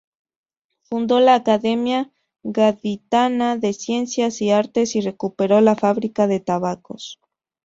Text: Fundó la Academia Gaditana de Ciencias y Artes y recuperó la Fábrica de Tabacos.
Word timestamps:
Fundó 0.81 1.19
la 1.19 1.35
Academia 1.35 2.11
Gaditana 2.41 3.55
de 3.57 3.71
Ciencias 3.73 4.41
y 4.41 4.49
Artes 4.49 4.95
y 4.95 5.01
recuperó 5.01 5.61
la 5.61 5.75
Fábrica 5.75 6.25
de 6.25 6.39
Tabacos. 6.39 7.19